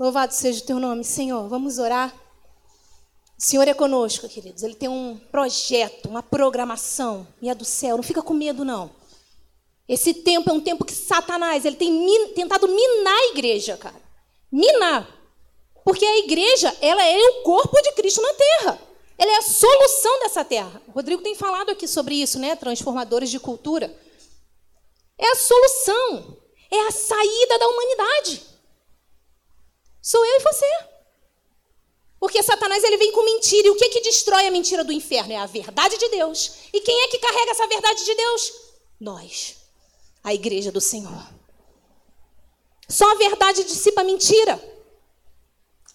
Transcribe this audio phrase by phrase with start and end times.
[0.00, 1.46] Louvado seja o teu nome, Senhor.
[1.46, 2.10] Vamos orar.
[3.38, 4.62] O Senhor é conosco, queridos.
[4.62, 7.28] Ele tem um projeto, uma programação.
[7.42, 7.98] E é do céu.
[7.98, 8.90] Não fica com medo, não.
[9.86, 14.00] Esse tempo é um tempo que Satanás ele tem min tentado minar a igreja, cara.
[14.50, 15.06] Minar.
[15.84, 18.80] Porque a igreja, ela é o corpo de Cristo na terra.
[19.18, 20.80] Ela é a solução dessa terra.
[20.88, 22.56] O Rodrigo tem falado aqui sobre isso, né?
[22.56, 23.94] Transformadores de cultura.
[25.18, 26.38] É a solução.
[26.70, 28.49] É a saída da humanidade.
[30.02, 30.66] Sou eu e você.
[32.18, 33.68] Porque Satanás ele vem com mentira.
[33.68, 35.32] E o que, que destrói a mentira do inferno?
[35.32, 36.52] É a verdade de Deus.
[36.72, 38.52] E quem é que carrega essa verdade de Deus?
[39.00, 39.56] Nós,
[40.22, 41.26] a igreja do Senhor.
[42.88, 44.60] Só a verdade dissipa a mentira.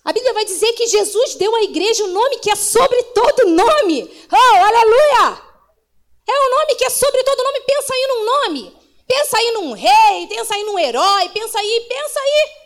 [0.04, 3.02] A Bíblia vai dizer que Jesus deu à igreja o um nome que é sobre
[3.04, 4.28] todo nome.
[4.32, 5.42] Oh, aleluia!
[6.28, 7.62] É o um nome que é sobre todo nome.
[7.62, 8.78] Pensa aí num nome.
[9.08, 12.65] Pensa aí num rei, pensa aí num herói, pensa aí, pensa aí.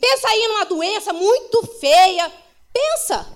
[0.00, 2.32] Pensa aí numa doença muito feia.
[2.72, 3.26] Pensa.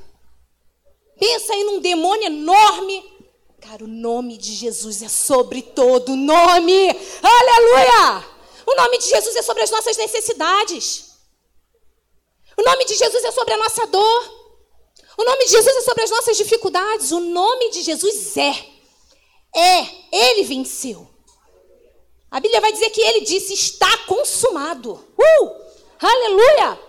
[1.19, 3.13] Pensa aí num demônio enorme.
[3.61, 6.89] Cara, o nome de Jesus é sobre todo nome.
[7.23, 8.27] Aleluia!
[8.67, 11.13] O nome de Jesus é sobre as nossas necessidades.
[12.57, 14.43] O nome de Jesus é sobre a nossa dor.
[15.17, 17.13] O nome de Jesus é sobre as nossas dificuldades.
[17.13, 18.67] O nome de Jesus é.
[19.55, 19.87] É.
[20.13, 21.09] Ele venceu.
[22.31, 24.93] A Bíblia vai dizer que ele disse: está consumado.
[25.19, 25.62] Uh!
[26.03, 26.81] Aleluia!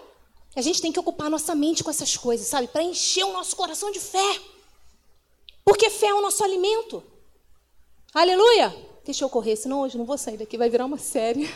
[0.56, 2.68] A gente tem que ocupar nossa mente com essas coisas, sabe?
[2.68, 4.42] Para encher o nosso coração de fé.
[5.64, 7.04] Porque fé é o nosso alimento.
[8.14, 8.76] Aleluia!
[9.06, 11.48] Deixa eu correr, senão hoje não vou sair daqui, vai virar uma série.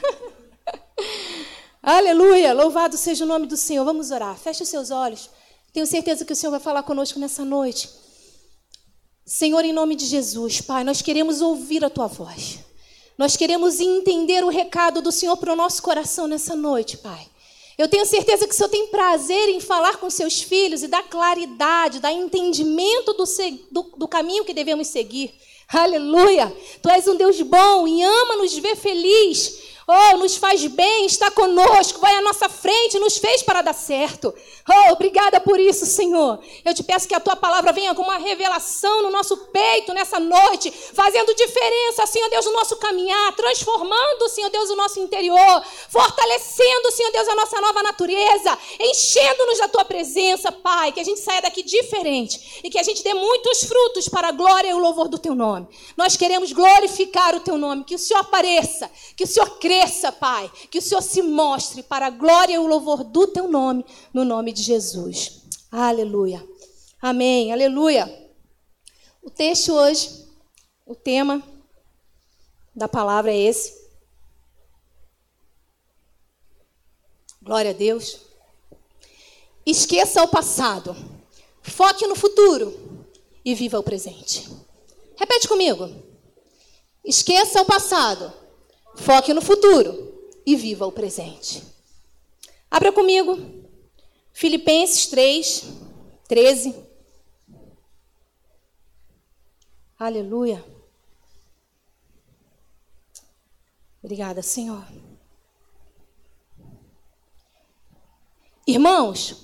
[1.82, 2.54] Aleluia!
[2.54, 3.86] Louvado seja o nome do Senhor.
[3.86, 4.38] Vamos orar.
[4.38, 5.30] Feche os seus olhos.
[5.74, 7.90] Tenho certeza que o Senhor vai falar conosco nessa noite.
[9.26, 12.60] Senhor, em nome de Jesus, Pai, nós queremos ouvir a tua voz.
[13.18, 17.28] Nós queremos entender o recado do Senhor para o nosso coração nessa noite, Pai.
[17.78, 21.04] Eu tenho certeza que o Senhor tem prazer em falar com seus filhos e dar
[21.04, 23.24] claridade, dar entendimento do,
[23.70, 25.32] do, do caminho que devemos seguir.
[25.70, 26.52] Aleluia!
[26.82, 31.32] Tu és um Deus bom e ama nos ver feliz Oh, nos faz bem, está
[31.32, 34.36] conosco, vai à nossa frente, nos fez para dar certo.
[34.70, 36.40] Oh, obrigada por isso, Senhor.
[36.66, 40.20] Eu te peço que a tua palavra venha com uma revelação no nosso peito nessa
[40.20, 46.92] noite, fazendo diferença, Senhor Deus, no nosso caminhar, transformando, Senhor Deus, o nosso interior, fortalecendo,
[46.92, 51.42] Senhor Deus, a nossa nova natureza, enchendo-nos da tua presença, Pai, que a gente saia
[51.42, 55.08] daqui diferente e que a gente dê muitos frutos para a glória e o louvor
[55.08, 55.68] do teu nome.
[55.96, 60.52] Nós queremos glorificar o teu nome, que o Senhor apareça, que o Senhor cresça Pai,
[60.70, 64.26] que o Senhor se mostre para a glória e o louvor do teu nome, no
[64.26, 65.44] nome de Jesus.
[65.72, 66.46] Aleluia.
[67.02, 67.52] Amém.
[67.52, 68.08] Aleluia.
[69.22, 70.26] O texto hoje,
[70.86, 71.44] o tema
[72.76, 73.76] da palavra é esse.
[77.42, 78.20] Glória a Deus.
[79.66, 80.96] Esqueça o passado.
[81.62, 83.08] Foque no futuro
[83.44, 84.50] e viva o presente.
[85.18, 85.90] Repete comigo.
[87.04, 88.48] Esqueça o passado
[88.98, 91.64] Foque no futuro e viva o presente.
[92.70, 93.38] Abra comigo.
[94.38, 95.64] Filipenses 3,
[96.28, 96.76] 13.
[99.98, 100.64] Aleluia.
[104.04, 104.86] Obrigada, Senhor.
[108.68, 109.38] Irmãos,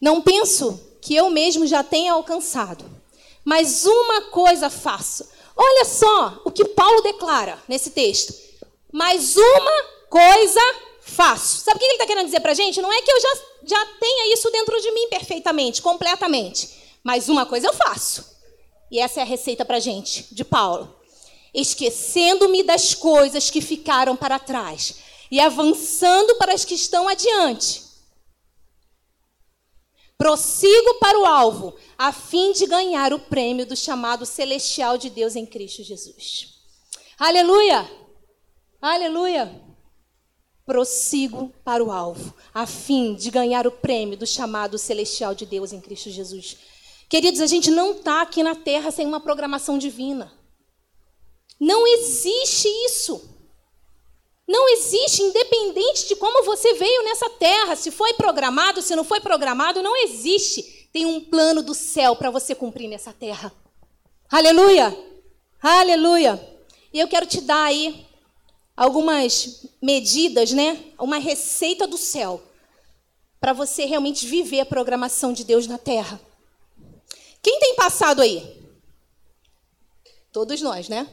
[0.00, 2.84] não penso que eu mesmo já tenha alcançado,
[3.44, 5.30] mas uma coisa faço.
[5.54, 8.34] Olha só o que Paulo declara nesse texto.
[8.92, 11.60] Mas uma coisa faço.
[11.60, 12.80] Sabe o que ele está querendo dizer para a gente?
[12.80, 13.28] Não é que eu já,
[13.64, 16.70] já tenha isso dentro de mim perfeitamente, completamente.
[17.02, 18.38] Mas uma coisa eu faço.
[18.90, 20.96] E essa é a receita para a gente, de Paulo.
[21.54, 24.96] Esquecendo-me das coisas que ficaram para trás
[25.30, 27.88] e avançando para as que estão adiante.
[30.18, 35.34] Prossigo para o alvo, a fim de ganhar o prêmio do chamado celestial de Deus
[35.34, 36.60] em Cristo Jesus.
[37.18, 37.90] Aleluia!
[38.82, 39.69] Aleluia!
[40.64, 45.72] Prossigo para o alvo, a fim de ganhar o prêmio do chamado celestial de Deus
[45.72, 46.56] em Cristo Jesus.
[47.08, 50.32] Queridos, a gente não está aqui na terra sem uma programação divina.
[51.58, 53.30] Não existe isso.
[54.46, 59.20] Não existe, independente de como você veio nessa terra, se foi programado, se não foi
[59.20, 60.88] programado, não existe.
[60.92, 63.52] Tem um plano do céu para você cumprir nessa terra.
[64.28, 64.96] Aleluia!
[65.62, 66.40] Aleluia!
[66.92, 68.06] E eu quero te dar aí
[68.76, 70.92] algumas medidas, né?
[70.98, 72.42] Uma receita do céu
[73.40, 76.20] para você realmente viver a programação de Deus na terra.
[77.42, 78.60] Quem tem passado aí?
[80.30, 81.08] Todos nós, né?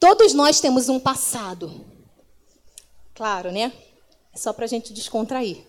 [0.00, 1.84] Todos nós temos um passado.
[3.14, 3.72] Claro, né?
[4.32, 5.64] É só para a gente descontrair.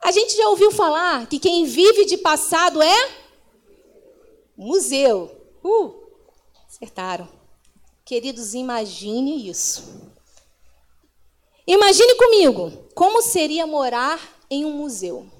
[0.00, 3.10] A gente já ouviu falar que quem vive de passado é
[4.56, 5.30] museu.
[5.62, 5.94] Uh,
[6.66, 7.37] acertaram.
[8.08, 9.84] Queridos, imagine isso.
[11.66, 14.18] Imagine comigo como seria morar
[14.48, 15.30] em um museu.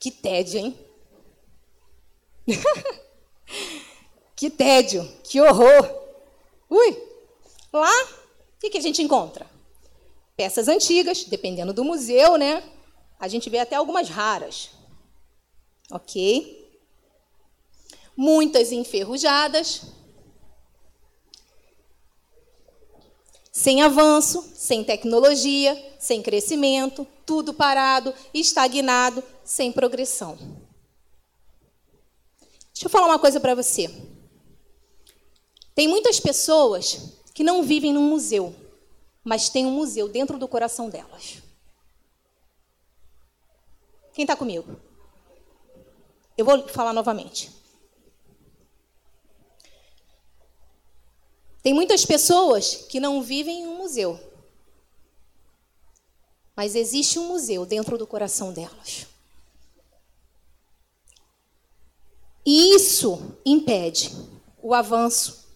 [0.00, 0.78] Que tédio, hein?
[4.34, 5.86] que tédio, que horror.
[6.70, 6.96] Ui,
[7.70, 9.46] lá, o que, que a gente encontra?
[10.34, 12.64] Peças antigas, dependendo do museu, né?
[13.20, 14.70] A gente vê até algumas raras.
[15.90, 16.63] Ok?
[18.16, 19.82] Muitas enferrujadas.
[23.52, 30.36] Sem avanço, sem tecnologia, sem crescimento, tudo parado, estagnado, sem progressão.
[32.72, 33.88] Deixa eu falar uma coisa para você.
[35.74, 38.54] Tem muitas pessoas que não vivem num museu,
[39.22, 41.42] mas tem um museu dentro do coração delas.
[44.12, 44.80] Quem está comigo?
[46.36, 47.50] Eu vou falar novamente.
[51.64, 54.20] Tem muitas pessoas que não vivem em um museu,
[56.54, 59.06] mas existe um museu dentro do coração delas.
[62.44, 64.14] E isso impede
[64.62, 65.46] o avanço,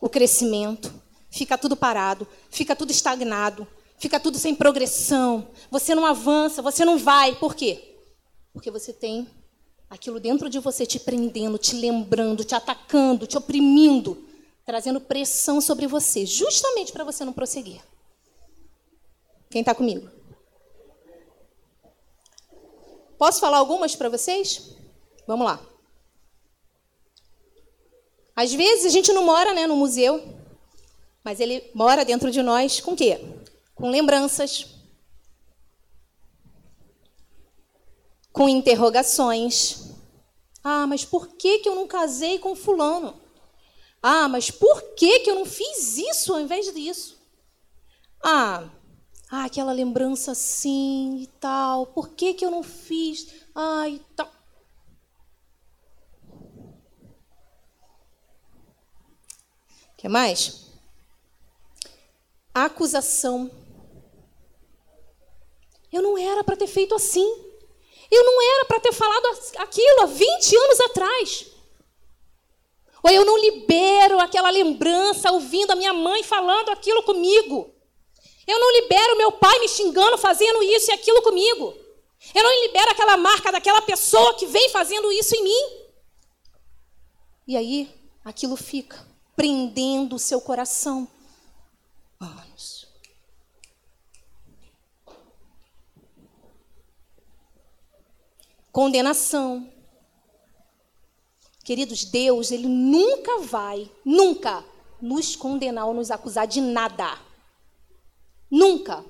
[0.00, 0.94] o crescimento.
[1.28, 3.66] Fica tudo parado, fica tudo estagnado,
[3.98, 5.48] fica tudo sem progressão.
[5.72, 7.34] Você não avança, você não vai.
[7.34, 7.96] Por quê?
[8.52, 9.28] Porque você tem
[9.90, 14.27] aquilo dentro de você te prendendo, te lembrando, te atacando, te oprimindo,
[14.68, 17.82] trazendo pressão sobre você, justamente para você não prosseguir.
[19.48, 20.10] Quem está comigo?
[23.16, 24.76] Posso falar algumas para vocês?
[25.26, 25.58] Vamos lá.
[28.36, 30.22] Às vezes a gente não mora né, no museu,
[31.24, 33.24] mas ele mora dentro de nós com quê?
[33.74, 34.66] Com lembranças,
[38.34, 39.94] com interrogações.
[40.62, 43.27] Ah, mas por que, que eu não casei com fulano?
[44.02, 47.18] Ah, mas por que, que eu não fiz isso ao invés disso?
[48.22, 48.68] Ah,
[49.30, 51.86] ah, aquela lembrança assim e tal.
[51.86, 53.28] Por que, que eu não fiz?
[53.54, 54.30] Ah, e tal.
[59.96, 60.68] Quer mais?
[62.54, 63.50] Acusação.
[65.92, 67.26] Eu não era para ter feito assim.
[68.10, 69.26] Eu não era para ter falado
[69.58, 71.46] aquilo há 20 anos atrás.
[73.02, 77.72] Ou eu não libero aquela lembrança ouvindo a minha mãe falando aquilo comigo.
[78.46, 81.74] Eu não libero meu pai me xingando, fazendo isso e aquilo comigo.
[82.34, 85.88] Eu não libero aquela marca daquela pessoa que vem fazendo isso em mim.
[87.46, 89.06] E aí, aquilo fica
[89.36, 91.06] prendendo o seu coração.
[92.20, 92.86] Anos.
[98.72, 99.72] Condenação.
[101.68, 104.64] Queridos, Deus, Ele nunca vai, nunca
[105.02, 107.20] nos condenar ou nos acusar de nada.
[108.50, 109.04] Nunca.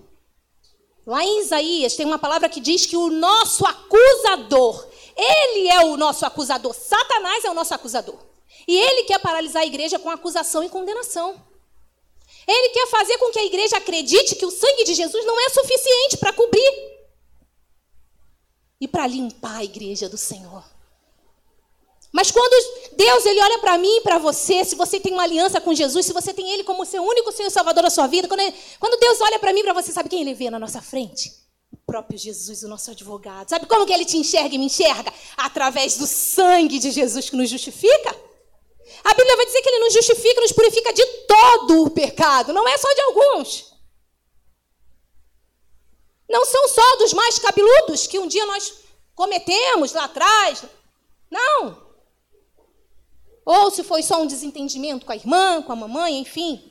[1.06, 5.96] Lá em Isaías tem uma palavra que diz que o nosso acusador, ele é o
[5.96, 6.74] nosso acusador.
[6.74, 8.18] Satanás é o nosso acusador.
[8.66, 11.40] E ele quer paralisar a igreja com acusação e condenação.
[12.44, 15.48] Ele quer fazer com que a igreja acredite que o sangue de Jesus não é
[15.50, 16.98] suficiente para cobrir
[18.80, 20.77] e para limpar a igreja do Senhor.
[22.12, 25.60] Mas quando Deus ele olha para mim e para você, se você tem uma aliança
[25.60, 28.40] com Jesus, se você tem Ele como seu único Senhor Salvador da sua vida, quando,
[28.40, 30.80] ele, quando Deus olha para mim e para você, sabe quem Ele vê na nossa
[30.80, 31.30] frente?
[31.70, 33.50] O próprio Jesus, o nosso advogado.
[33.50, 35.12] Sabe como que Ele te enxerga e me enxerga?
[35.36, 38.16] Através do sangue de Jesus que nos justifica.
[39.04, 42.66] A Bíblia vai dizer que ele nos justifica, nos purifica de todo o pecado, não
[42.66, 43.72] é só de alguns.
[46.28, 48.74] Não são só dos mais cabeludos que um dia nós
[49.14, 50.64] cometemos lá atrás.
[51.30, 51.87] Não.
[53.48, 56.70] Ou se foi só um desentendimento com a irmã, com a mamãe, enfim.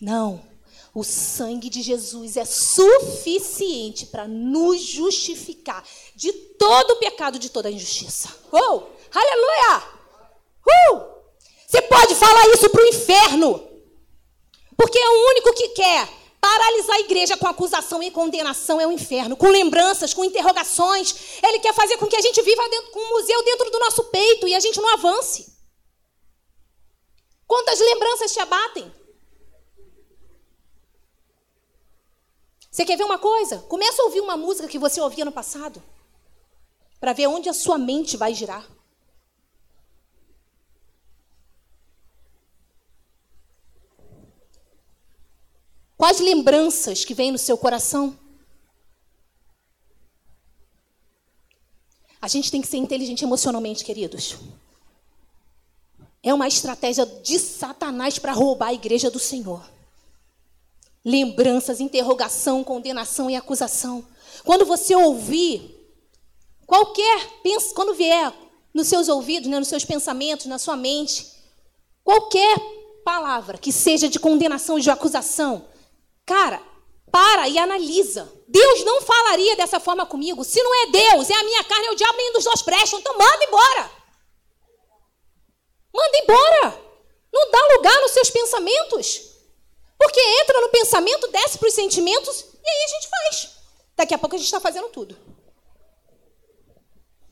[0.00, 0.42] Não.
[0.94, 5.84] O sangue de Jesus é suficiente para nos justificar
[6.16, 8.34] de todo o pecado, de toda a injustiça.
[8.50, 8.82] Oh,
[9.14, 9.82] aleluia!
[10.66, 11.00] Uh!
[11.68, 13.68] Você pode falar isso para o inferno.
[14.78, 16.08] Porque é o único que quer
[16.40, 21.14] paralisar a igreja com acusação e condenação é o inferno, com lembranças, com interrogações.
[21.42, 24.04] Ele quer fazer com que a gente viva dentro, com um museu dentro do nosso
[24.04, 25.59] peito e a gente não avance.
[27.50, 28.94] Quantas lembranças te abatem?
[32.70, 33.58] Você quer ver uma coisa?
[33.62, 35.82] Começa a ouvir uma música que você ouvia no passado,
[37.00, 38.64] para ver onde a sua mente vai girar.
[45.96, 48.16] Quais lembranças que vêm no seu coração?
[52.22, 54.38] A gente tem que ser inteligente emocionalmente, queridos.
[56.22, 59.62] É uma estratégia de Satanás para roubar a igreja do Senhor.
[61.04, 64.04] Lembranças, interrogação, condenação e acusação.
[64.44, 65.76] Quando você ouvir
[66.66, 67.26] qualquer,
[67.74, 68.32] quando vier
[68.72, 71.26] nos seus ouvidos, né, nos seus pensamentos, na sua mente,
[72.04, 72.58] qualquer
[73.02, 75.64] palavra que seja de condenação de acusação,
[76.26, 76.62] cara,
[77.10, 78.30] para e analisa.
[78.46, 80.44] Deus não falaria dessa forma comigo.
[80.44, 82.98] Se não é Deus, é a minha carne, é o diabo, nenhum dos dois prestam.
[82.98, 83.90] Então manda embora.
[85.92, 86.82] Manda embora.
[87.32, 89.30] Não dá lugar nos seus pensamentos.
[89.98, 93.50] Porque entra no pensamento, desce para os sentimentos e aí a gente faz.
[93.96, 95.16] Daqui a pouco a gente está fazendo tudo.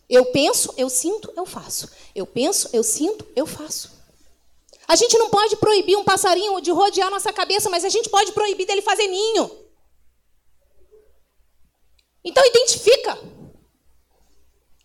[0.08, 1.90] Eu penso, eu sinto, eu faço.
[2.14, 3.98] Eu penso, eu sinto, eu faço.
[4.86, 8.32] A gente não pode proibir um passarinho de rodear nossa cabeça, mas a gente pode
[8.32, 9.68] proibir dele fazer ninho.
[12.24, 13.18] Então identifica.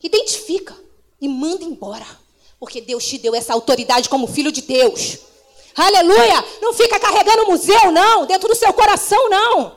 [0.02, 0.78] Identifica
[1.22, 2.23] e manda embora.
[2.64, 5.18] Porque Deus te deu essa autoridade como filho de Deus.
[5.76, 6.46] Aleluia!
[6.62, 9.76] Não fica carregando museu, não, dentro do seu coração, não.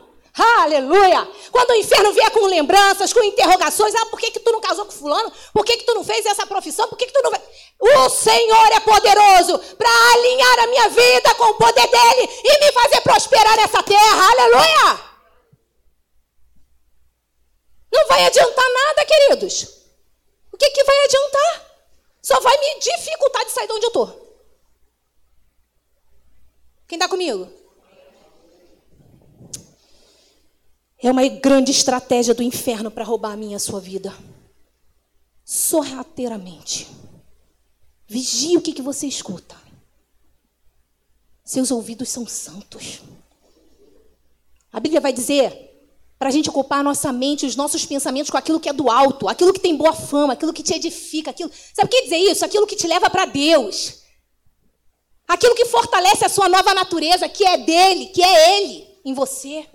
[0.60, 1.28] Aleluia!
[1.50, 4.84] Quando o inferno vier com lembranças, com interrogações, ah, por que, que tu não casou
[4.84, 5.32] com fulano?
[5.52, 6.86] Por que, que tu não fez essa profissão?
[6.86, 7.32] Por que, que tu não?
[8.04, 12.70] O Senhor é poderoso para alinhar a minha vida com o poder dele e me
[12.70, 14.30] fazer prosperar nessa terra.
[14.30, 15.00] Aleluia!
[17.92, 19.62] Não vai adiantar nada, queridos.
[20.52, 21.65] O que, que vai adiantar?
[22.26, 24.40] Só vai me dificultar de sair de onde eu estou.
[26.88, 27.48] Quem está comigo?
[30.98, 34.12] É uma grande estratégia do inferno para roubar a minha e a sua vida.
[35.44, 36.88] Sorrateiramente.
[38.08, 39.56] Vigie o que, que você escuta.
[41.44, 43.02] Seus ouvidos são santos.
[44.72, 45.65] A Bíblia vai dizer
[46.18, 48.90] para a gente ocupar a nossa mente, os nossos pensamentos com aquilo que é do
[48.90, 51.50] alto, aquilo que tem boa fama, aquilo que te edifica, aquilo.
[51.74, 52.44] Sabe o que dizer isso?
[52.44, 54.02] Aquilo que te leva para Deus.
[55.28, 59.66] Aquilo que fortalece a sua nova natureza, que é dele, que é ele em você.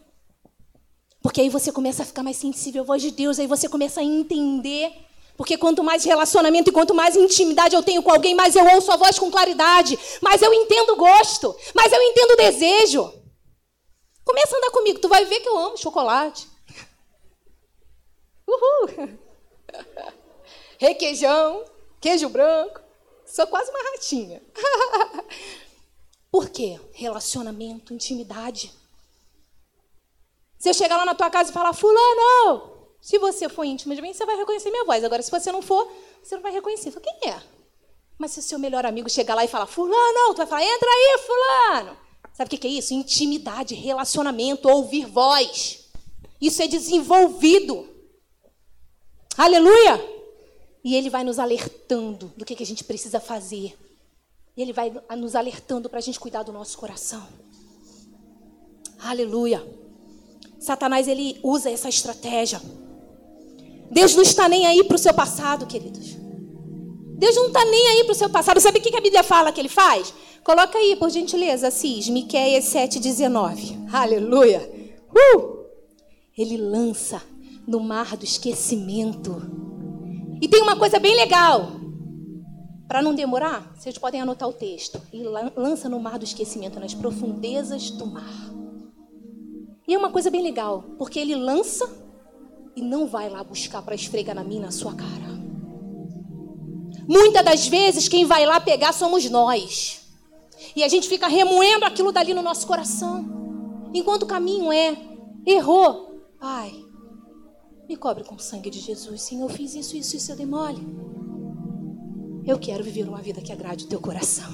[1.22, 4.00] Porque aí você começa a ficar mais sensível à voz de Deus, aí você começa
[4.00, 4.92] a entender.
[5.38, 8.92] Porque quanto mais relacionamento e quanto mais intimidade eu tenho com alguém, mais eu ouço
[8.92, 13.21] a voz com claridade, mais eu entendo o gosto, mais eu entendo o desejo.
[14.24, 16.48] Começa a andar comigo, tu vai ver que eu amo chocolate.
[18.48, 19.18] Uhul!
[20.78, 21.66] Requeijão,
[22.00, 22.82] queijo branco.
[23.26, 24.42] Sou quase uma ratinha.
[26.30, 26.80] Por quê?
[26.94, 28.74] Relacionamento, intimidade.
[30.64, 34.14] Eu chegar lá na tua casa e falar, fulano, se você for íntimo de mim,
[34.14, 35.04] você vai reconhecer minha voz.
[35.04, 36.92] Agora, se você não for, você não vai reconhecer.
[36.92, 37.42] Falo, quem é?
[38.18, 40.88] Mas se o seu melhor amigo chegar lá e falar, fulano, tu vai falar, entra
[40.88, 41.98] aí, fulano.
[42.34, 42.94] Sabe o que é isso?
[42.94, 45.86] Intimidade, relacionamento, ouvir voz.
[46.40, 47.88] Isso é desenvolvido.
[49.38, 50.04] Aleluia!
[50.84, 53.78] E ele vai nos alertando do que, a gente precisa fazer.
[54.58, 57.28] E ele vai nos alertando para a gente cuidar do nosso coração.
[59.00, 59.66] Aleluia.
[60.60, 62.62] Satanás ele usa essa estratégia.
[63.90, 66.16] Deus não está nem aí para o seu passado, queridos.
[67.22, 68.60] Deus não está nem aí para o seu passado.
[68.60, 70.12] Sabe o que a Bíblia fala que ele faz?
[70.44, 73.94] Coloca aí, por gentileza, Cis, Miqueias 7,19.
[73.94, 74.68] Aleluia.
[75.12, 75.68] Uh!
[76.36, 77.22] Ele lança
[77.68, 79.40] no mar do esquecimento
[80.42, 81.74] e tem uma coisa bem legal.
[82.88, 85.00] Para não demorar, vocês podem anotar o texto.
[85.14, 88.52] Ele lança no mar do esquecimento, nas profundezas do mar.
[89.88, 91.88] E é uma coisa bem legal, porque ele lança
[92.76, 95.31] e não vai lá buscar para esfregar na minha na sua cara.
[97.12, 100.00] Muitas das vezes quem vai lá pegar somos nós.
[100.74, 103.90] E a gente fica remoendo aquilo dali no nosso coração.
[103.94, 104.96] Enquanto o caminho é,
[105.46, 106.72] errou, Pai,
[107.90, 109.24] me cobre com o sangue de Jesus.
[109.24, 110.82] Senhor, eu fiz isso, isso, isso, eu dei mole.
[112.48, 114.50] Eu quero viver uma vida que agrade o teu coração.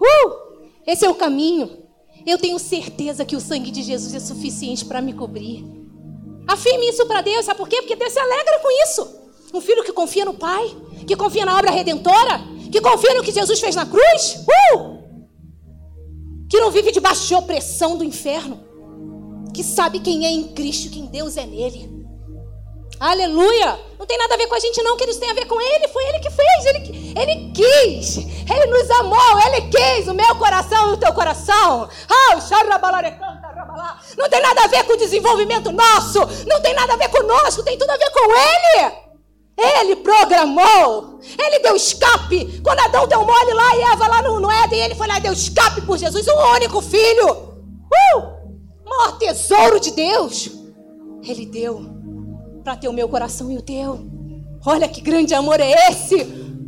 [0.00, 0.70] Uh!
[0.86, 1.86] Esse é o caminho.
[2.24, 5.66] Eu tenho certeza que o sangue de Jesus é suficiente para me cobrir.
[6.46, 7.76] Afirme isso para Deus, sabe por quê?
[7.82, 9.17] Porque Deus se alegra com isso.
[9.52, 10.76] Um filho que confia no Pai,
[11.06, 12.40] que confia na obra redentora,
[12.70, 14.44] que confia no que Jesus fez na cruz.
[14.74, 14.98] Uh!
[16.50, 18.60] Que não vive debaixo de opressão do inferno.
[19.54, 21.98] Que sabe quem é em Cristo, quem Deus é nele.
[23.00, 23.78] Aleluia!
[23.98, 25.60] Não tem nada a ver com a gente, não, que eles têm a ver com
[25.60, 25.88] Ele.
[25.88, 30.90] Foi Ele que fez, Ele, ele quis, Ele nos amou, Ele quis o meu coração
[30.90, 31.88] e o teu coração.
[34.16, 37.62] Não tem nada a ver com o desenvolvimento nosso, não tem nada a ver conosco,
[37.62, 39.07] tem tudo a ver com Ele.
[39.60, 42.60] Ele programou, Ele deu escape.
[42.62, 45.22] Quando Adão deu mole lá e Eva lá no, no Éden, ele foi lá e
[45.22, 47.28] deu escape por Jesus, o único filho.
[47.28, 48.20] Uh!
[48.86, 50.48] O maior tesouro de Deus.
[51.24, 51.84] Ele deu
[52.62, 53.98] para ter o meu coração e o teu.
[54.64, 56.14] Olha que grande amor é esse!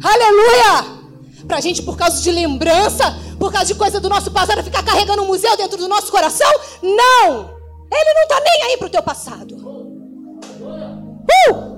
[0.02, 0.99] Aleluia!
[1.47, 3.04] Pra gente, por causa de lembrança,
[3.38, 6.50] por causa de coisa do nosso passado, ficar carregando um museu dentro do nosso coração?
[6.82, 7.61] Não!
[7.92, 9.54] Ele não tá nem aí pro teu passado.
[11.49, 11.69] Uh!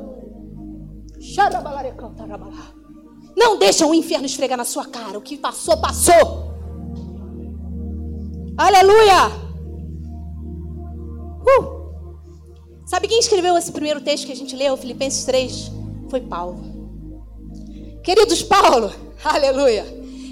[3.36, 5.18] Não deixa o inferno esfregar na sua cara.
[5.18, 6.52] O que passou, passou.
[8.56, 9.28] Aleluia!
[11.40, 11.82] Uh!
[12.84, 15.72] Sabe quem escreveu esse primeiro texto que a gente leu, Filipenses 3?
[16.10, 16.60] Foi Paulo.
[18.04, 18.92] Queridos Paulo,
[19.24, 19.84] aleluia.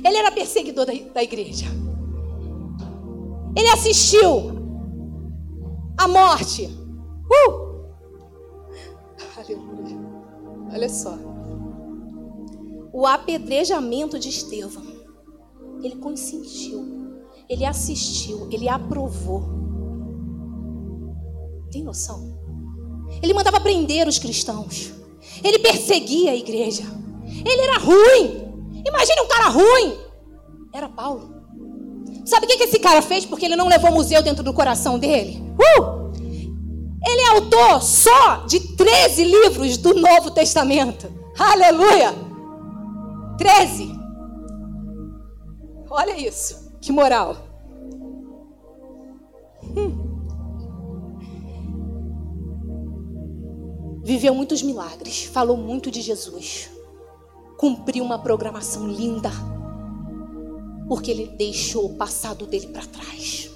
[0.04, 1.66] Ele era perseguidor da, da igreja.
[3.57, 4.52] Ele assistiu
[5.99, 6.66] à morte.
[6.66, 7.69] Uh!
[10.72, 11.18] Olha só.
[12.92, 14.84] O apedrejamento de Estevão.
[15.82, 17.24] Ele consentiu.
[17.48, 18.48] Ele assistiu.
[18.50, 19.42] Ele aprovou.
[21.70, 22.38] Tem noção?
[23.22, 24.92] Ele mandava prender os cristãos.
[25.42, 26.84] Ele perseguia a igreja.
[27.24, 28.82] Ele era ruim.
[28.86, 29.98] Imagine um cara ruim.
[30.72, 31.40] Era Paulo.
[32.24, 33.24] Sabe o que esse cara fez?
[33.24, 35.42] Porque ele não levou museu dentro do coração dele.
[35.54, 36.00] Uh!
[37.07, 41.11] Ele é autor só de 13 livros do Novo Testamento.
[41.38, 42.14] Aleluia!
[43.38, 43.99] 13.
[45.88, 46.71] Olha isso.
[46.80, 47.37] Que moral.
[49.76, 50.11] Hum.
[54.02, 56.71] Viveu muitos milagres, falou muito de Jesus,
[57.59, 59.30] cumpriu uma programação linda,
[60.88, 63.50] porque ele deixou o passado dele para trás,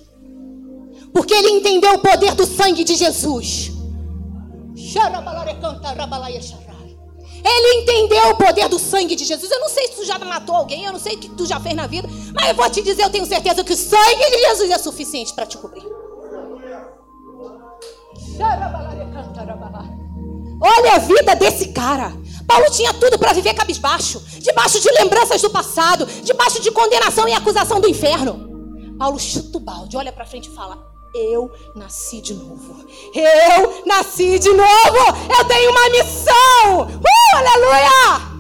[1.15, 3.71] porque ele entendeu o poder do sangue de Jesus.
[7.45, 9.51] Ele entendeu o poder do sangue de Jesus.
[9.51, 11.61] Eu não sei se tu já matou alguém, eu não sei o que tu já
[11.61, 14.39] fez na vida, mas eu vou te dizer, eu tenho certeza que o sangue de
[14.39, 15.85] Jesus é suficiente para te cobrir.
[20.61, 22.13] Olha a vida desse cara.
[22.47, 27.33] Paulo tinha tudo para viver cabisbaixo, debaixo de lembranças do passado, debaixo de condenação e
[27.33, 28.97] acusação do inferno.
[28.99, 32.85] Paulo chuta o balde, olha para frente e fala: Eu nasci de novo.
[33.15, 34.99] Eu nasci de novo.
[35.39, 36.83] Eu tenho uma missão.
[36.83, 38.35] Uh, aleluia!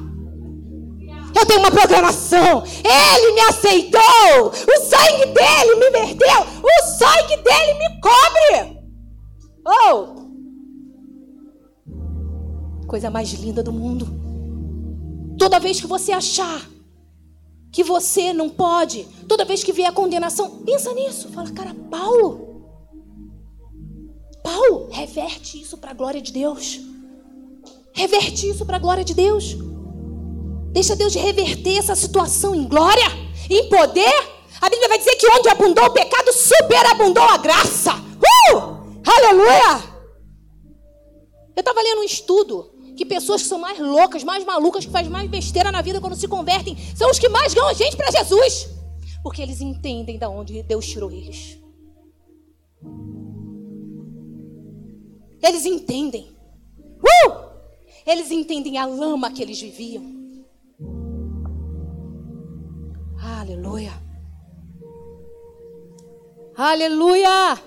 [1.39, 2.65] Eu tenho uma programação.
[2.65, 4.01] Ele me aceitou.
[4.47, 6.41] O sangue dele me verteu.
[6.63, 8.85] O sangue dele me cobre.
[9.67, 10.25] Oh!
[12.95, 14.07] coisa mais linda do mundo.
[15.37, 16.65] Toda vez que você achar
[17.73, 21.29] que você não pode, toda vez que vier a condenação, pensa nisso.
[21.31, 22.54] Fala, cara, Paulo.
[24.44, 26.78] Paulo, reverte isso para a glória de Deus.
[27.94, 29.57] Reverte isso para a glória de Deus.
[30.70, 33.07] Deixa Deus reverter essa situação em glória,
[33.48, 34.12] em poder.
[34.61, 37.92] A Bíblia vai dizer que onde abundou o pecado, superabundou a graça.
[38.52, 39.00] Uh!
[39.07, 39.83] Aleluia!
[41.57, 45.11] Eu estava lendo um estudo que pessoas que são mais loucas, mais malucas, que fazem
[45.11, 48.11] mais besteira na vida quando se convertem, são os que mais ganham a gente para
[48.11, 48.68] Jesus.
[49.22, 51.59] Porque eles entendem de onde Deus tirou eles.
[55.44, 56.35] Eles entendem.
[56.80, 57.44] Uh!
[58.07, 60.02] Eles entendem a lama que eles viviam.
[63.22, 63.92] Aleluia.
[66.57, 67.59] Aleluia.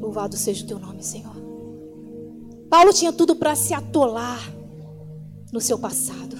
[0.00, 1.36] Louvado seja o teu nome, Senhor.
[2.70, 4.40] Paulo tinha tudo para se atolar
[5.52, 6.36] no seu passado.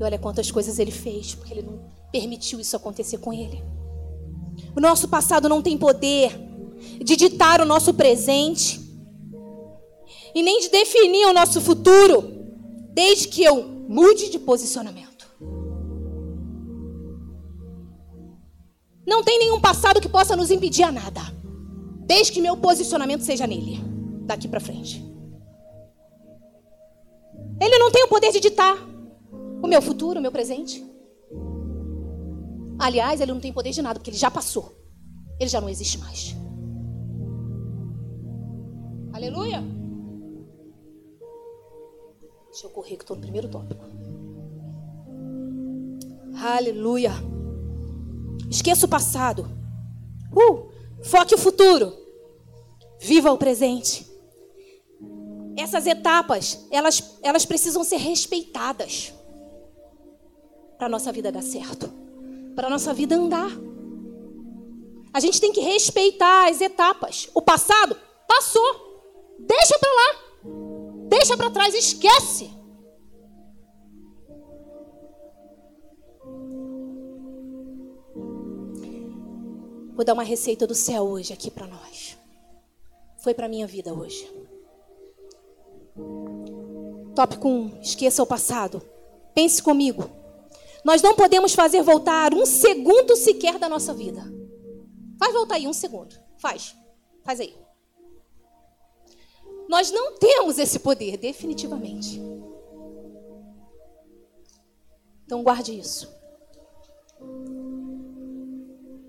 [0.00, 3.62] E olha quantas coisas ele fez, porque ele não permitiu isso acontecer com ele.
[4.74, 6.51] O nosso passado não tem poder
[7.02, 8.80] de ditar o nosso presente
[10.34, 12.24] e nem de definir o nosso futuro,
[12.92, 15.26] desde que eu mude de posicionamento.
[19.06, 21.20] Não tem nenhum passado que possa nos impedir a nada,
[22.06, 23.80] desde que meu posicionamento seja nele
[24.24, 25.04] daqui para frente.
[27.60, 28.76] Ele não tem o poder de ditar
[29.62, 30.84] o meu futuro, o meu presente.
[32.78, 34.76] Aliás, ele não tem poder de nada, porque ele já passou.
[35.38, 36.34] Ele já não existe mais.
[39.12, 39.62] Aleluia.
[42.50, 43.84] Deixa eu correr que estou no primeiro tópico.
[46.42, 47.12] Aleluia.
[48.50, 49.48] Esqueça o passado.
[50.32, 50.70] Uh,
[51.02, 51.92] foque o futuro.
[53.00, 54.12] Viva o presente
[55.56, 59.12] essas etapas, elas, elas precisam ser respeitadas
[60.76, 61.88] para a nossa vida dar certo,
[62.54, 63.50] para a nossa vida andar.
[65.12, 67.28] A gente tem que respeitar as etapas.
[67.34, 67.96] O passado
[68.26, 68.91] passou.
[69.46, 70.22] Deixa para lá.
[71.08, 72.50] Deixa para trás, esquece.
[79.94, 82.16] Vou dar uma receita do céu hoje aqui para nós.
[83.18, 84.28] Foi para minha vida hoje.
[87.14, 87.80] Tópico 1.
[87.82, 88.82] Esqueça o passado.
[89.34, 90.10] Pense comigo.
[90.84, 94.22] Nós não podemos fazer voltar um segundo sequer da nossa vida.
[95.18, 96.16] Faz voltar aí um segundo.
[96.36, 96.74] Faz.
[97.22, 97.61] Faz aí.
[99.72, 102.20] Nós não temos esse poder, definitivamente.
[105.24, 106.14] Então guarde isso.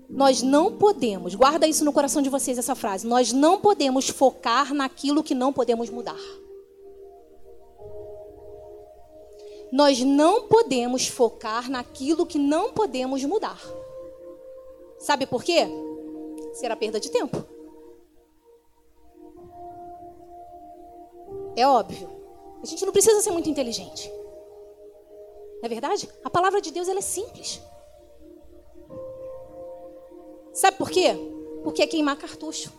[0.08, 3.06] Nós não podemos, guarda isso no coração de vocês essa frase.
[3.06, 6.18] Nós não podemos focar naquilo que não podemos mudar.
[9.70, 13.60] Nós não podemos focar naquilo que não podemos mudar.
[14.98, 15.66] Sabe por quê?
[16.54, 17.53] Será perda de tempo.
[21.56, 22.10] É óbvio.
[22.62, 24.10] A gente não precisa ser muito inteligente.
[25.56, 26.08] Não é verdade?
[26.24, 27.60] A palavra de Deus ela é simples.
[30.52, 31.14] Sabe por quê?
[31.62, 32.72] Porque é queimar cartucho.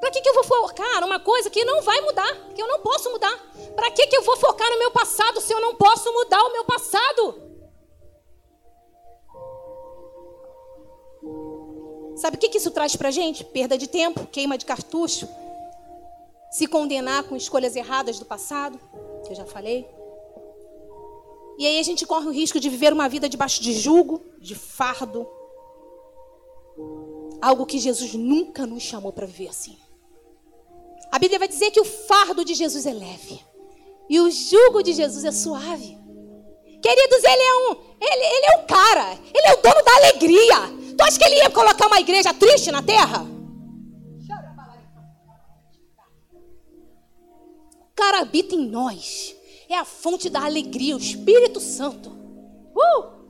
[0.00, 2.80] Para que, que eu vou focar numa coisa que não vai mudar, que eu não
[2.80, 3.34] posso mudar?
[3.76, 6.52] Para que, que eu vou focar no meu passado se eu não posso mudar o
[6.52, 7.52] meu passado?
[12.16, 13.44] Sabe o que, que isso traz para gente?
[13.44, 15.28] Perda de tempo, queima de cartucho,
[16.52, 18.78] se condenar com escolhas erradas do passado,
[19.24, 19.88] que eu já falei.
[21.58, 24.54] E aí a gente corre o risco de viver uma vida debaixo de jugo, de
[24.54, 25.26] fardo.
[27.40, 29.78] Algo que Jesus nunca nos chamou para viver assim.
[31.10, 33.40] A Bíblia vai dizer que o fardo de Jesus é leve
[34.08, 35.98] e o jugo de Jesus é suave.
[36.82, 40.94] Queridos, ele é um, ele, ele é o cara, ele é o dono da alegria.
[40.96, 43.31] Tu acha que ele ia colocar uma igreja triste na terra?
[48.02, 49.36] Cara habita em nós
[49.68, 52.10] é a fonte da alegria, o Espírito Santo.
[52.10, 53.22] Uh!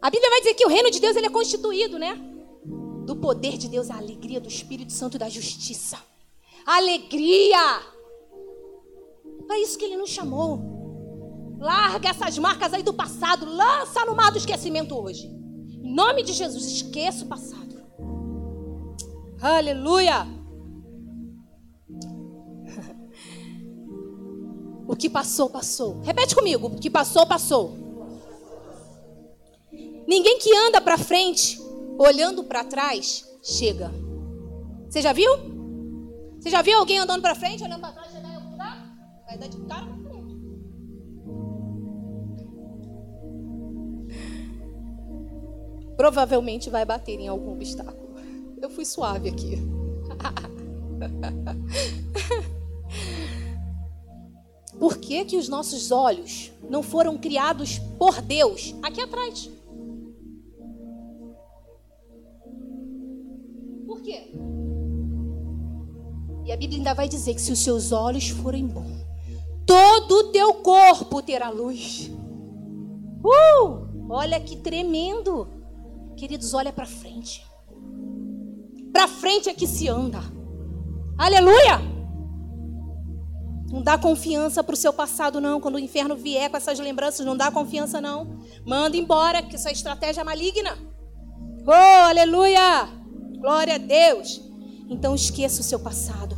[0.00, 2.16] A Bíblia vai dizer que o reino de Deus ele é constituído, né?
[3.04, 5.98] Do poder de Deus, a alegria do Espírito Santo e da justiça.
[6.64, 7.82] Alegria!
[9.50, 11.58] É isso que ele nos chamou.
[11.58, 15.26] Larga essas marcas aí do passado, lança no mar do esquecimento hoje.
[15.26, 17.82] Em nome de Jesus, esqueça o passado.
[19.40, 20.41] Aleluia!
[24.86, 26.00] O que passou, passou.
[26.02, 26.66] Repete comigo.
[26.66, 27.76] O que passou, passou.
[30.06, 31.60] Ninguém que anda para frente,
[31.98, 33.90] olhando para trás, chega.
[34.88, 35.30] Você já viu?
[36.38, 38.84] Você já viu alguém andando para frente, olhando para trás, chegar em algum lugar?
[39.26, 40.02] Vai dar de cara com.
[45.96, 48.16] Provavelmente vai bater em algum obstáculo.
[48.60, 49.56] Eu fui suave aqui.
[54.82, 59.48] Por que, que os nossos olhos não foram criados por Deus aqui atrás?
[63.86, 64.32] Por quê?
[66.44, 69.06] E a Bíblia ainda vai dizer que se os seus olhos forem bons,
[69.64, 72.10] todo o teu corpo terá luz.
[73.24, 74.10] Uh!
[74.10, 75.46] Olha que tremendo.
[76.16, 77.46] Queridos, olha para frente.
[78.92, 80.18] Para frente é que se anda.
[81.16, 81.91] Aleluia!
[83.72, 85.58] Não dá confiança para o seu passado, não.
[85.58, 88.38] Quando o inferno vier com essas lembranças, não dá confiança, não.
[88.66, 90.76] Manda embora, que essa estratégia é maligna.
[91.66, 92.86] Oh, aleluia!
[93.38, 94.42] Glória a Deus.
[94.90, 96.36] Então esqueça o seu passado.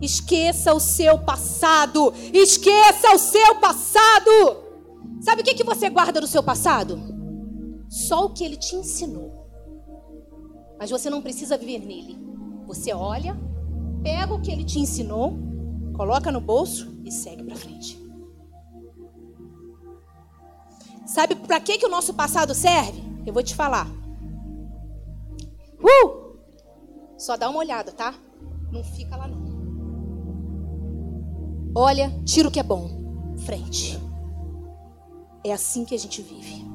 [0.00, 2.14] Esqueça o seu passado.
[2.32, 4.30] Esqueça o seu passado.
[5.20, 7.00] Sabe o que, que você guarda do seu passado?
[7.88, 9.50] Só o que ele te ensinou.
[10.78, 12.16] Mas você não precisa viver nele.
[12.68, 13.36] Você olha,
[14.04, 15.55] pega o que ele te ensinou
[15.96, 17.98] coloca no bolso e segue para frente.
[21.06, 23.02] Sabe para que, que o nosso passado serve?
[23.24, 23.88] Eu vou te falar.
[25.80, 26.36] Uh!
[27.16, 28.14] Só dá uma olhada, tá?
[28.70, 29.46] Não fica lá não.
[31.74, 33.34] Olha, tira o que é bom.
[33.38, 33.98] Frente.
[35.44, 36.65] É assim que a gente vive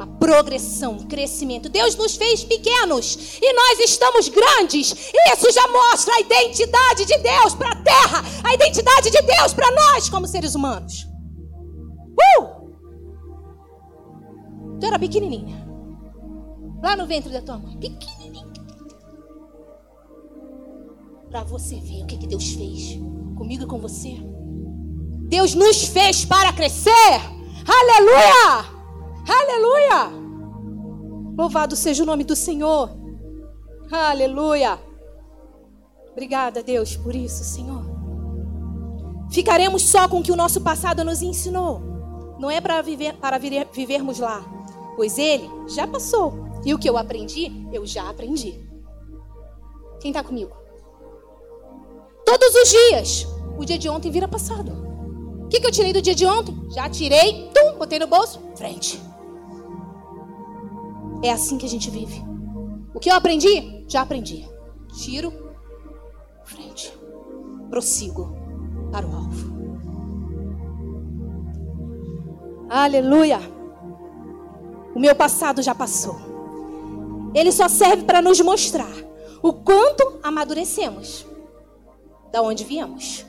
[0.00, 1.68] uma progressão, um crescimento.
[1.68, 4.92] Deus nos fez pequenos e nós estamos grandes.
[4.92, 9.70] Isso já mostra a identidade de Deus para a terra, a identidade de Deus para
[9.70, 11.06] nós como seres humanos.
[12.38, 12.70] Uh!
[14.80, 15.68] Tu era pequenininha.
[16.82, 18.48] Lá no ventre da tua mãe, pequenininha.
[21.30, 22.98] Para você ver o que, que Deus fez
[23.36, 24.16] comigo e com você.
[25.28, 26.90] Deus nos fez para crescer.
[27.68, 28.69] Aleluia!
[29.30, 30.10] Aleluia!
[31.38, 32.90] Louvado seja o nome do Senhor.
[33.88, 34.76] Aleluia!
[36.10, 37.84] Obrigada, Deus, por isso, Senhor.
[39.30, 41.80] Ficaremos só com o que o nosso passado nos ensinou.
[42.40, 44.44] Não é para viver, para vivermos lá,
[44.96, 46.34] pois ele já passou.
[46.64, 48.60] E o que eu aprendi, eu já aprendi.
[50.00, 50.56] Quem está comigo?
[52.26, 54.72] Todos os dias, o dia de ontem vira passado.
[55.44, 56.56] O que, que eu tirei do dia de ontem?
[56.70, 59.09] Já tirei, tum, botei no bolso, frente.
[61.22, 62.22] É assim que a gente vive.
[62.94, 63.84] O que eu aprendi?
[63.88, 64.48] Já aprendi.
[64.94, 65.32] Tiro,
[66.44, 66.92] frente.
[67.68, 68.36] Prossigo
[68.90, 69.60] para o alvo.
[72.68, 73.40] Aleluia.
[74.94, 76.16] O meu passado já passou.
[77.34, 78.92] Ele só serve para nos mostrar
[79.42, 81.26] o quanto amadurecemos.
[82.32, 83.26] Da onde viemos.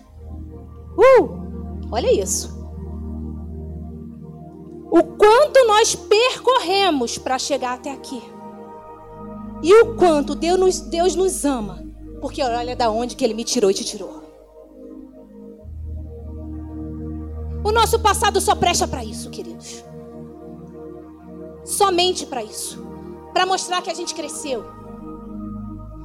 [0.97, 1.89] Uh!
[1.91, 2.61] Olha isso.
[4.91, 8.21] O quanto nós percorremos para chegar até aqui.
[9.63, 11.82] E o quanto Deus nos, Deus nos ama.
[12.19, 14.21] Porque olha da onde que Ele me tirou e te tirou.
[17.63, 19.84] O nosso passado só presta para isso, queridos.
[21.63, 22.84] Somente para isso.
[23.32, 24.65] Para mostrar que a gente cresceu.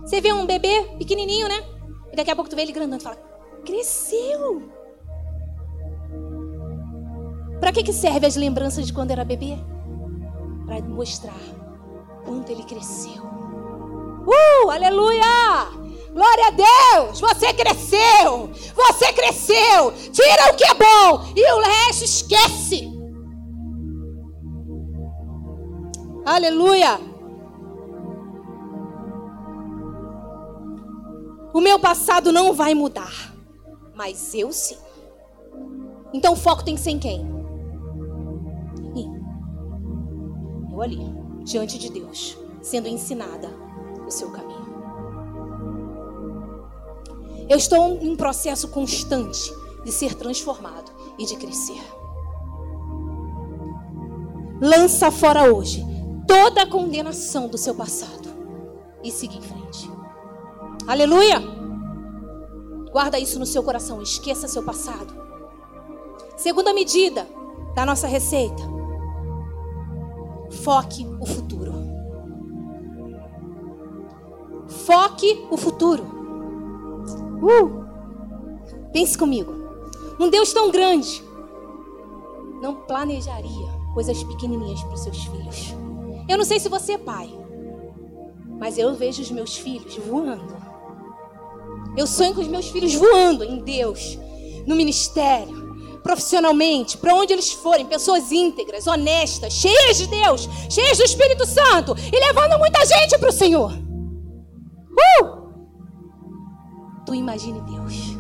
[0.03, 1.64] Você vê um bebê pequenininho, né?
[2.12, 3.16] E daqui a pouco tu vê ele grandando e fala:
[3.64, 4.76] Cresceu.
[7.61, 9.57] Para que, que serve as lembranças de quando era bebê?
[10.66, 11.35] Para mostrar
[12.25, 13.23] quanto ele cresceu.
[14.27, 15.23] Uh, aleluia!
[16.12, 17.21] Glória a Deus!
[17.21, 18.51] Você cresceu!
[18.75, 19.92] Você cresceu!
[20.12, 22.90] Tira o que é bom e o resto esquece.
[26.25, 26.99] Aleluia!
[31.55, 33.35] O meu passado não vai mudar,
[33.95, 34.77] mas eu sim.
[36.12, 37.36] Então o foco tem que ser em quem?
[40.81, 41.01] Ali,
[41.45, 43.49] diante de Deus, sendo ensinada
[44.07, 44.67] o seu caminho.
[47.49, 49.53] Eu estou em um processo constante
[49.85, 51.81] de ser transformado e de crescer.
[54.61, 55.85] Lança fora hoje
[56.27, 58.29] toda a condenação do seu passado
[59.03, 59.91] e siga em frente.
[60.87, 61.41] Aleluia!
[62.91, 65.15] Guarda isso no seu coração, esqueça seu passado.
[66.37, 67.29] Segunda medida
[67.75, 68.62] da nossa receita:
[70.51, 71.73] foque o futuro.
[74.69, 76.05] Foque o futuro.
[77.43, 77.87] Uh!
[78.93, 79.53] Pense comigo.
[80.19, 81.23] Um Deus tão grande
[82.61, 85.75] não planejaria coisas pequenininhas para os seus filhos.
[86.29, 87.29] Eu não sei se você é pai,
[88.59, 90.57] mas eu vejo os meus filhos voando.
[91.97, 94.19] Eu sonho com os meus filhos voando em Deus,
[94.67, 95.66] no ministério,
[96.07, 101.97] profissionalmente, para onde eles forem, pessoas íntegras, honestas, cheias de Deus, cheias do Espírito Santo
[101.99, 103.73] e levando muita gente para o Senhor.
[104.92, 105.37] Uh!
[107.05, 108.16] Tu imagine Deus.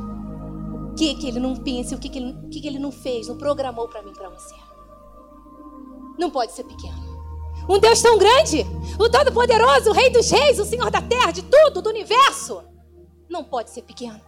[0.90, 2.90] O que que ele não pensa, o que que ele, o que que ele não
[2.90, 4.56] fez, não programou para mim, para você.
[6.18, 7.06] Não pode ser pequeno.
[7.68, 8.66] Um Deus tão grande,
[8.98, 12.62] o Todo-Poderoso, o Rei dos Reis, o Senhor da Terra, de tudo, do universo,
[13.28, 14.20] não pode ser pequeno.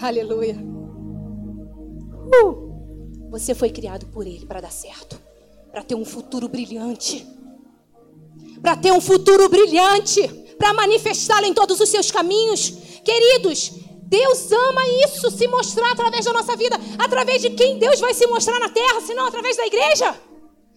[0.00, 0.83] Aleluia.
[2.26, 5.20] Uh, você foi criado por Ele para dar certo,
[5.70, 7.26] para ter um futuro brilhante,
[8.62, 10.26] para ter um futuro brilhante,
[10.58, 12.70] para manifestá-lo em todos os seus caminhos.
[13.04, 13.72] Queridos,
[14.04, 16.76] Deus ama isso se mostrar através da nossa vida.
[16.98, 20.14] Através de quem Deus vai se mostrar na terra, senão através da igreja?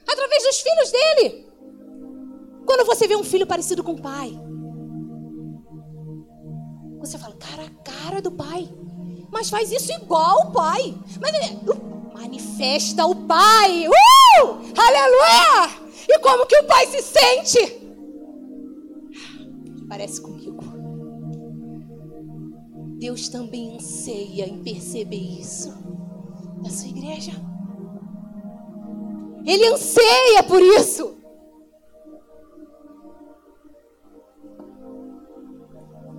[0.07, 1.47] Através dos filhos dele.
[2.65, 4.31] Quando você vê um filho parecido com o pai,
[6.99, 8.67] você fala, cara, a cara do pai.
[9.31, 10.95] Mas faz isso igual o pai.
[11.19, 13.87] Mas uh, manifesta o pai.
[13.87, 14.47] Uh!
[14.75, 15.87] Aleluia!
[16.07, 17.87] E como que o pai se sente?
[19.89, 20.63] Parece comigo.
[22.97, 25.73] Deus também anseia em perceber isso
[26.63, 27.33] na sua igreja.
[29.45, 31.15] Ele anseia por isso.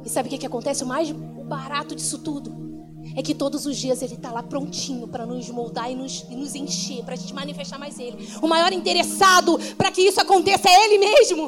[0.05, 0.85] E sabe o que, que acontece?
[0.85, 2.68] O mais barato disso tudo
[3.19, 6.37] é que todos os dias Ele está lá prontinho para nos moldar e nos, e
[6.37, 8.29] nos encher, para a gente manifestar mais Ele.
[8.41, 11.47] O maior interessado para que isso aconteça é Ele mesmo.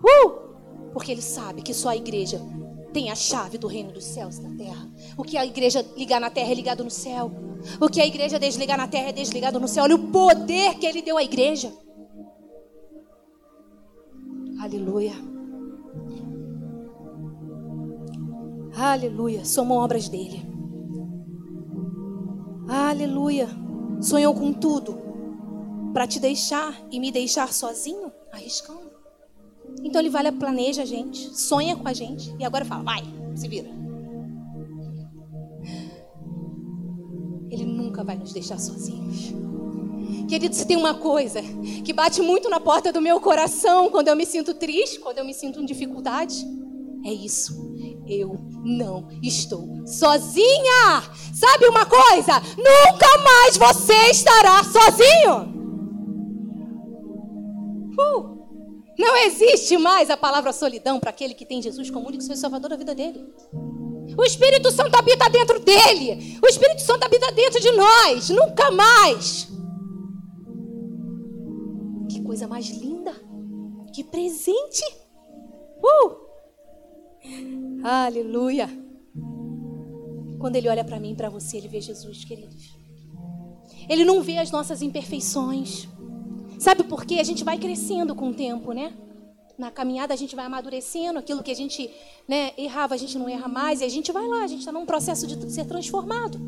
[0.00, 0.46] Uh!
[0.92, 2.40] Porque ele sabe que só a igreja
[2.92, 4.88] tem a chave do reino dos céus na terra.
[5.16, 7.32] O que a igreja ligar na terra é ligado no céu.
[7.80, 9.82] O que a igreja desligar na terra é desligado no céu.
[9.82, 11.72] Olha o poder que ele deu à igreja.
[14.60, 15.35] Aleluia.
[18.76, 19.42] Aleluia.
[19.42, 20.44] Somos obras dele.
[22.68, 23.48] Aleluia.
[24.02, 24.98] Sonhou com tudo
[25.94, 28.90] para te deixar e me deixar sozinho, arriscando.
[29.82, 33.02] Então ele vai, planeja a gente, sonha com a gente e agora fala: vai,
[33.34, 33.70] se vira.
[37.50, 39.32] Ele nunca vai nos deixar sozinhos.
[40.28, 41.40] Querido, se tem uma coisa
[41.82, 45.24] que bate muito na porta do meu coração quando eu me sinto triste, quando eu
[45.24, 46.44] me sinto em dificuldade,
[47.06, 47.54] É isso.
[48.04, 51.04] Eu não estou sozinha.
[51.32, 52.40] Sabe uma coisa?
[52.56, 55.54] Nunca mais você estará sozinho.
[57.96, 62.36] Uh, não existe mais a palavra solidão para aquele que tem Jesus como único e
[62.36, 63.24] salvador da vida dele.
[64.18, 66.40] O Espírito Santo habita dentro dele.
[66.42, 68.30] O Espírito Santo habita dentro de nós.
[68.30, 69.48] Nunca mais.
[72.10, 73.12] Que coisa mais linda.
[73.92, 74.82] Que presente.
[75.78, 76.25] Uh!
[77.82, 78.68] Aleluia.
[80.38, 82.76] Quando ele olha para mim e para você, ele vê Jesus, queridos.
[83.88, 85.88] Ele não vê as nossas imperfeições.
[86.58, 87.16] Sabe por quê?
[87.16, 88.92] A gente vai crescendo com o tempo, né?
[89.58, 91.90] Na caminhada a gente vai amadurecendo, aquilo que a gente
[92.28, 94.72] né, errava, a gente não erra mais, e a gente vai lá, a gente está
[94.72, 96.38] num processo de ser transformado.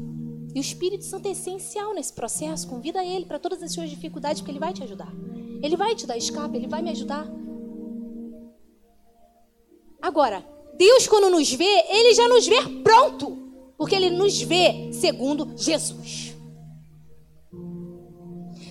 [0.54, 2.68] E o Espírito Santo é essencial nesse processo.
[2.68, 5.12] Convida ele para todas as suas dificuldades, porque ele vai te ajudar.
[5.62, 7.26] Ele vai te dar escape, ele vai me ajudar.
[10.00, 10.44] Agora,
[10.78, 13.36] Deus, quando nos vê, ele já nos vê pronto,
[13.76, 16.36] porque ele nos vê segundo Jesus.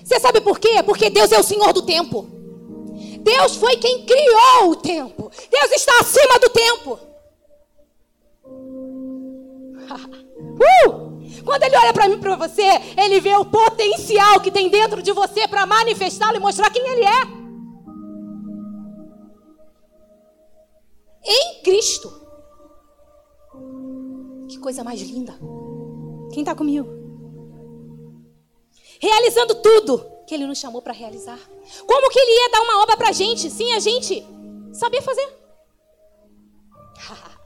[0.03, 0.81] Você sabe por quê?
[0.85, 2.25] Porque Deus é o Senhor do tempo.
[3.19, 5.29] Deus foi quem criou o tempo.
[5.51, 6.99] Deus está acima do tempo.
[10.87, 11.43] uh!
[11.43, 12.63] Quando ele olha para mim, para você,
[12.97, 17.03] ele vê o potencial que tem dentro de você para manifestá-lo e mostrar quem ele
[17.03, 17.36] é.
[21.27, 22.09] Em Cristo.
[24.49, 25.37] Que coisa mais linda.
[26.31, 26.87] Quem está comigo?
[28.99, 31.39] Realizando tudo que Ele nos chamou para realizar.
[31.85, 34.25] Como que Ele ia dar uma obra para a gente, sem a gente
[34.73, 35.27] saber fazer?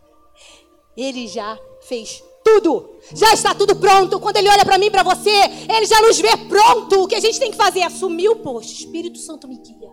[0.95, 2.97] Ele já fez tudo.
[3.13, 4.19] Já está tudo pronto.
[4.19, 7.03] Quando Ele olha para mim, para você, Ele já nos vê pronto.
[7.03, 8.71] O que a gente tem que fazer é assumir o posto.
[8.71, 9.89] Espírito Santo me guia.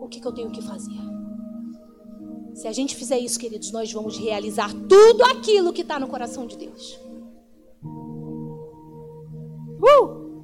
[0.00, 0.92] O que, que eu tenho que fazer?
[2.58, 6.44] Se a gente fizer isso, queridos, nós vamos realizar tudo aquilo que está no coração
[6.44, 6.98] de Deus.
[9.80, 10.42] Uh!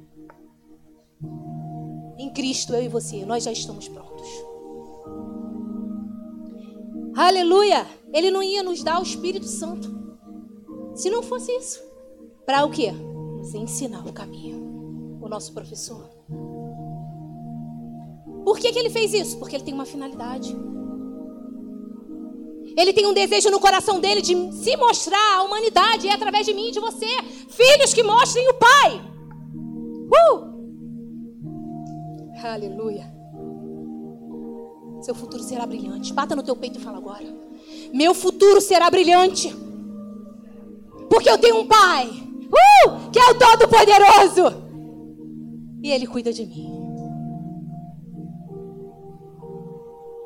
[2.17, 4.29] Em Cristo, eu e você, nós já estamos prontos.
[7.17, 7.85] Aleluia!
[8.13, 9.93] Ele não ia nos dar o Espírito Santo.
[10.95, 11.83] Se não fosse isso.
[12.45, 12.93] Para o quê?
[12.93, 15.19] Nos ensinar o caminho.
[15.21, 16.09] O nosso professor.
[18.45, 19.37] Por que, que ele fez isso?
[19.37, 20.55] Porque ele tem uma finalidade.
[22.77, 26.53] Ele tem um desejo no coração dele de se mostrar à humanidade, é através de
[26.53, 27.07] mim e de você.
[27.47, 29.01] Filhos que mostrem o Pai.
[30.11, 30.55] Uh!
[32.43, 33.13] Aleluia.
[35.01, 36.13] Seu futuro será brilhante.
[36.13, 37.25] Bata no teu peito e fala agora.
[37.93, 39.55] Meu futuro será brilhante.
[41.09, 42.07] Porque eu tenho um Pai.
[42.07, 43.09] Uh!
[43.11, 44.63] Que é o Todo-Poderoso.
[45.81, 46.73] E Ele cuida de mim.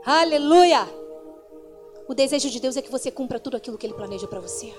[0.06, 0.99] Aleluia.
[2.10, 4.74] O desejo de Deus é que você cumpra tudo aquilo que Ele planeja para você.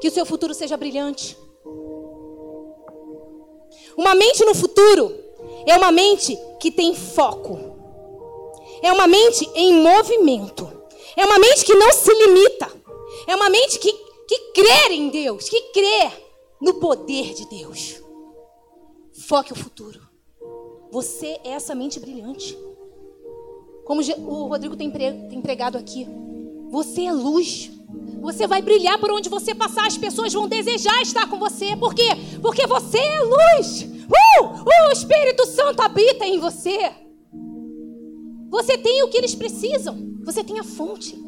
[0.00, 1.38] Que o seu futuro seja brilhante.
[3.96, 5.14] Uma mente no futuro
[5.64, 7.56] é uma mente que tem foco.
[8.82, 10.68] É uma mente em movimento.
[11.16, 12.68] É uma mente que não se limita.
[13.28, 13.92] É uma mente que,
[14.26, 16.10] que crê em Deus, que crê
[16.60, 18.02] no poder de Deus.
[19.28, 20.00] Foque o futuro.
[20.90, 22.58] Você é essa mente brilhante.
[23.88, 24.90] Como o Rodrigo tem
[25.40, 26.06] pregado aqui.
[26.68, 27.70] Você é luz.
[28.20, 29.86] Você vai brilhar por onde você passar.
[29.86, 31.74] As pessoas vão desejar estar com você.
[31.74, 32.10] Por quê?
[32.42, 33.84] Porque você é luz.
[33.84, 34.88] Uh!
[34.88, 36.92] O Espírito Santo habita em você.
[38.50, 40.18] Você tem o que eles precisam.
[40.22, 41.18] Você tem a fonte.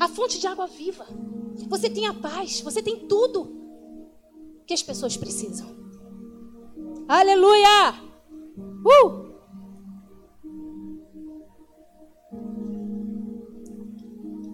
[0.00, 1.06] A fonte de água viva.
[1.68, 2.62] Você tem a paz.
[2.62, 3.54] Você tem tudo
[4.66, 5.76] que as pessoas precisam.
[7.06, 7.94] Aleluia!
[8.56, 9.27] Uh!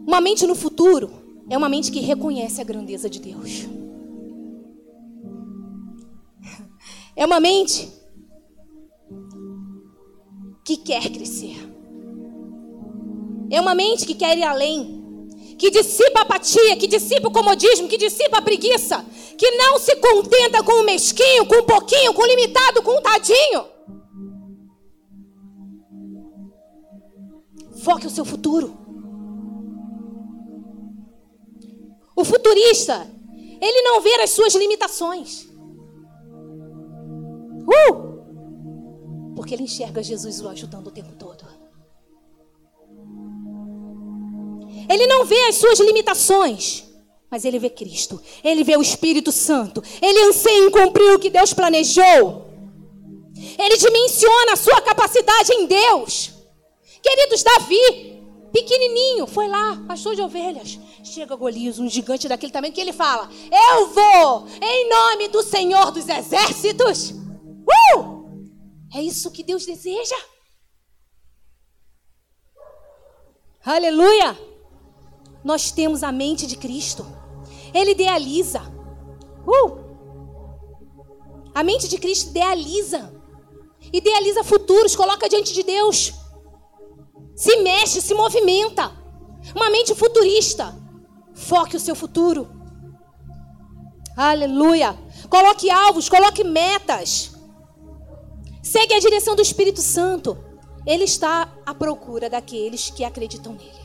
[0.06, 1.10] Uma mente no futuro
[1.48, 3.66] é uma mente que reconhece a grandeza de Deus.
[7.16, 7.88] É uma mente
[10.64, 11.56] que quer crescer.
[13.48, 15.04] É uma mente que quer ir além.
[15.56, 19.06] Que dissipa a apatia, que dissipa o comodismo, que dissipa a preguiça.
[19.38, 23.00] Que não se contenta com o mesquinho, com o pouquinho, com o limitado, com o
[23.00, 23.64] tadinho.
[27.84, 28.83] Foque o seu futuro.
[32.16, 33.06] O futurista,
[33.60, 35.48] ele não vê as suas limitações.
[37.66, 39.34] Uh!
[39.34, 41.44] Porque ele enxerga Jesus o ajudando o tempo todo.
[44.88, 46.84] Ele não vê as suas limitações,
[47.30, 48.20] mas ele vê Cristo.
[48.44, 49.82] Ele vê o Espírito Santo.
[50.00, 52.46] Ele anseia em cumprir o que Deus planejou.
[53.58, 56.32] Ele dimensiona a sua capacidade em Deus.
[57.02, 62.80] Queridos, Davi, pequenininho, foi lá, pastor de ovelhas Chega Golias, um gigante daquele tamanho, que
[62.80, 67.10] ele fala: Eu vou em nome do Senhor dos Exércitos.
[67.10, 68.24] Uh!
[68.94, 70.16] É isso que Deus deseja.
[73.62, 74.38] Aleluia!
[75.44, 77.06] Nós temos a mente de Cristo.
[77.74, 78.62] Ele idealiza.
[79.46, 79.84] Uh!
[81.54, 83.12] A mente de Cristo idealiza.
[83.92, 86.14] Idealiza futuros, coloca diante de Deus.
[87.36, 88.90] Se mexe, se movimenta.
[89.54, 90.83] Uma mente futurista.
[91.34, 92.48] Foque o seu futuro.
[94.16, 94.96] Aleluia.
[95.28, 97.32] Coloque alvos, coloque metas.
[98.62, 100.38] Segue a direção do Espírito Santo.
[100.86, 103.84] Ele está à procura daqueles que acreditam nele.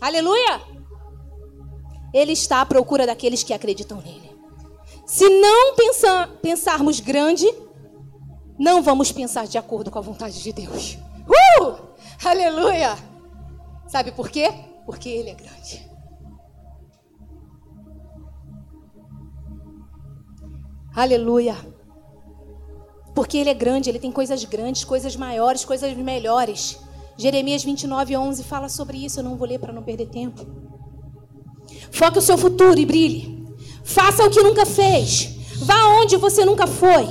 [0.00, 0.60] Aleluia.
[2.12, 4.36] Ele está à procura daqueles que acreditam nele.
[5.06, 7.46] Se não pensar, pensarmos grande,
[8.58, 10.98] não vamos pensar de acordo com a vontade de Deus.
[11.60, 11.76] Uh!
[12.24, 12.96] Aleluia!
[13.86, 14.52] Sabe por quê?
[14.84, 15.87] Porque Ele é grande.
[20.98, 21.56] Aleluia.
[23.14, 26.76] Porque Ele é grande, Ele tem coisas grandes, coisas maiores, coisas melhores.
[27.16, 29.20] Jeremias 29, 11 fala sobre isso.
[29.20, 30.44] Eu não vou ler para não perder tempo.
[31.92, 33.46] Foque o seu futuro e brilhe.
[33.84, 35.36] Faça o que nunca fez.
[35.58, 37.06] Vá onde você nunca foi.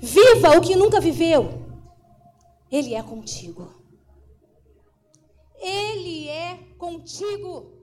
[0.00, 1.62] Viva o que nunca viveu.
[2.68, 3.72] Ele é contigo.
[5.60, 7.79] Ele é contigo.